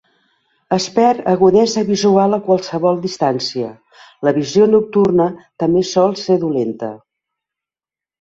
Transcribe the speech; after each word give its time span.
Es 0.75 0.85
perd 0.93 1.27
agudesa 1.31 1.81
visual 1.89 2.37
a 2.37 2.39
qualsevol 2.47 2.97
distància. 3.03 3.67
La 4.29 4.33
visió 4.39 4.69
nocturna 4.71 5.29
també 5.65 5.85
sol 5.91 6.17
ser 6.23 6.39
dolenta. 6.45 6.91